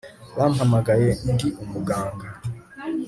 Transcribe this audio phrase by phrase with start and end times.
[0.37, 2.27] bampamagaye ndi umuganga